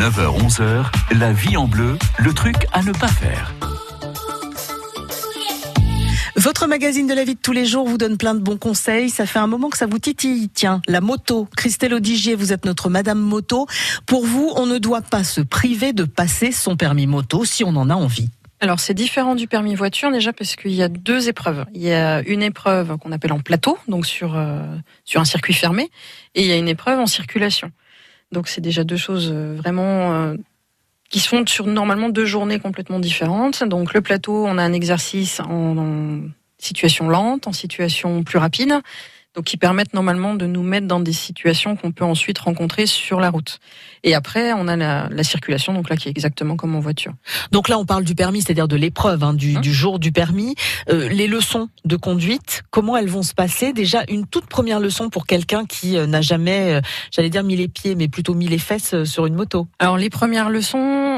[0.00, 0.86] 9h-11h,
[1.18, 3.52] la vie en bleu, le truc à ne pas faire.
[6.36, 9.10] Votre magazine de la vie de tous les jours vous donne plein de bons conseils.
[9.10, 10.48] Ça fait un moment que ça vous titille.
[10.48, 11.46] Tiens, la moto.
[11.54, 13.66] Christelle Odigier, vous êtes notre Madame Moto.
[14.06, 17.76] Pour vous, on ne doit pas se priver de passer son permis moto si on
[17.76, 18.30] en a envie.
[18.62, 21.66] Alors c'est différent du permis voiture déjà parce qu'il y a deux épreuves.
[21.74, 24.62] Il y a une épreuve qu'on appelle en plateau, donc sur euh,
[25.04, 25.90] sur un circuit fermé,
[26.34, 27.70] et il y a une épreuve en circulation.
[28.32, 30.36] Donc c'est déjà deux choses euh, vraiment euh,
[31.08, 33.64] qui se font sur normalement deux journées complètement différentes.
[33.64, 36.20] Donc le plateau, on a un exercice en,
[36.58, 38.80] situation lente, en situation plus rapide,
[39.34, 43.20] donc qui permettent normalement de nous mettre dans des situations qu'on peut ensuite rencontrer sur
[43.20, 43.60] la route.
[44.02, 47.12] Et après, on a la, circulation, donc là qui est exactement comme en voiture.
[47.52, 50.10] Donc là, on parle du permis, c'est-à-dire de l'épreuve, hein, du, hein du, jour du
[50.10, 50.54] permis.
[50.88, 53.72] Euh, les leçons de conduite, comment elles vont se passer?
[53.72, 56.80] Déjà, une toute première leçon pour quelqu'un qui euh, n'a jamais, euh,
[57.12, 59.68] j'allais dire mis les pieds, mais plutôt mis les fesses sur une moto.
[59.78, 61.09] Alors les premières leçons,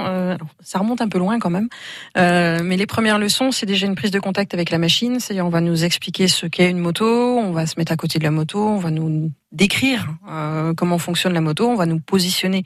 [0.60, 1.68] ça remonte un peu loin quand même,
[2.16, 5.50] mais les premières leçons, c'est déjà une prise de contact avec la machine, c'est-à-dire on
[5.50, 8.30] va nous expliquer ce qu'est une moto, on va se mettre à côté de la
[8.30, 11.68] moto, on va nous décrire euh, comment fonctionne la moto.
[11.68, 12.64] On va nous positionner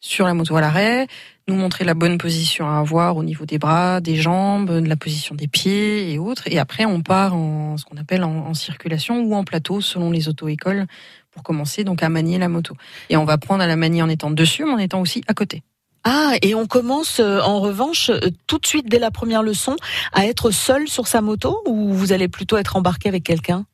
[0.00, 1.06] sur la moto à l'arrêt,
[1.48, 4.96] nous montrer la bonne position à avoir au niveau des bras, des jambes, de la
[4.96, 6.44] position des pieds et autres.
[6.46, 10.28] Et après, on part en ce qu'on appelle en, circulation ou en plateau selon les
[10.28, 10.86] auto-écoles
[11.30, 12.76] pour commencer donc à manier la moto.
[13.10, 15.34] Et on va prendre à la manier en étant dessus, mais en étant aussi à
[15.34, 15.62] côté.
[16.08, 19.74] Ah, et on commence euh, en revanche euh, tout de suite dès la première leçon
[20.12, 23.66] à être seul sur sa moto ou vous allez plutôt être embarqué avec quelqu'un?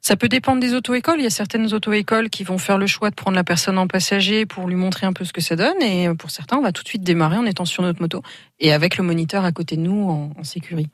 [0.00, 1.20] Ça peut dépendre des auto-écoles.
[1.20, 3.86] Il y a certaines auto-écoles qui vont faire le choix de prendre la personne en
[3.86, 5.80] passager pour lui montrer un peu ce que ça donne.
[5.80, 8.20] Et pour certains, on va tout de suite démarrer en étant sur notre moto
[8.58, 10.90] et avec le moniteur à côté de nous en, sécurité.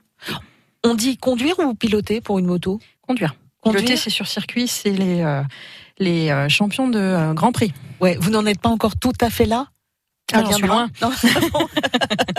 [0.85, 2.81] On dit conduire ou piloter pour une moto?
[3.01, 3.35] Conduire?
[3.65, 5.43] Piloter, c'est sur circuit, c'est les, euh,
[5.99, 7.73] les euh, champions de euh, Grand Prix.
[8.01, 9.69] Ouais, vous n'en êtes pas encore tout à fait là?
[10.33, 10.91] Ah, j'en suis loin.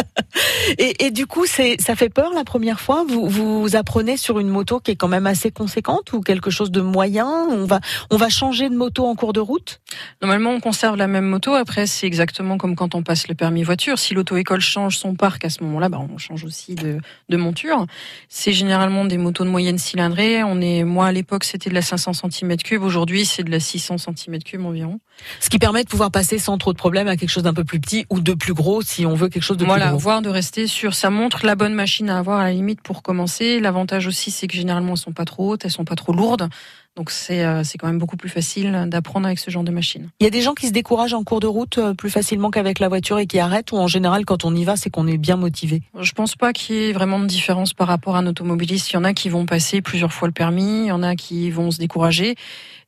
[0.78, 3.06] et, et, du coup, c'est, ça fait peur la première fois?
[3.08, 6.72] Vous, vous apprenez sur une moto qui est quand même assez conséquente ou quelque chose
[6.72, 7.28] de moyen?
[7.50, 7.80] On va,
[8.10, 9.82] on va changer de moto en cours de route?
[10.22, 11.54] Normalement, on conserve la même moto.
[11.54, 14.00] Après, c'est exactement comme quand on passe le permis voiture.
[14.00, 17.00] Si l'auto-école change son parc à ce moment-là, bah, on change aussi de,
[17.30, 17.86] de monture.
[18.30, 20.44] C'est généralement des motos de moyenne cylindrée.
[20.44, 22.78] On est, moi à l'époque, c'était de la 500 cm3.
[22.78, 25.00] Aujourd'hui, c'est de la 600 cm3 environ.
[25.40, 27.64] Ce qui permet de pouvoir passer sans trop de problèmes à quelque chose d'un peu
[27.64, 30.00] plus petit ou de plus gros si on veut quelque chose de voilà, plus gros.
[30.00, 33.02] Voire de rester sur ça montre la bonne machine à avoir à la limite pour
[33.02, 33.60] commencer.
[33.60, 36.50] L'avantage aussi c'est que généralement elles sont pas trop hautes, elles sont pas trop lourdes.
[36.96, 40.10] Donc c'est euh, quand même beaucoup plus facile d'apprendre avec ce genre de machine.
[40.20, 42.52] Il y a des gens qui se découragent en cours de route euh, plus facilement
[42.52, 45.08] qu'avec la voiture et qui arrêtent ou en général quand on y va c'est qu'on
[45.08, 45.82] est bien motivé?
[46.00, 48.92] Je pense pas qu'il y ait vraiment de différence par rapport à un automobiliste.
[48.92, 51.16] Il y en a qui vont passer plusieurs fois le permis, il y en a
[51.16, 52.36] qui vont se décourager.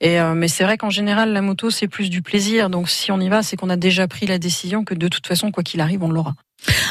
[0.02, 2.70] Et euh, mais c'est vrai qu'en général la moto c'est plus du plaisir.
[2.70, 5.26] Donc si on y va c'est qu'on a déjà pris la décision que de toute
[5.26, 6.36] façon quoi qu'il arrive on l'aura.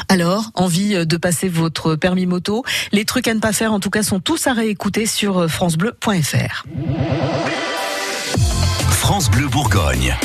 [0.09, 2.63] Alors, envie de passer votre permis moto?
[2.91, 6.65] Les trucs à ne pas faire, en tout cas, sont tous à réécouter sur francebleu.fr.
[8.89, 10.15] France Bleu Bourgogne.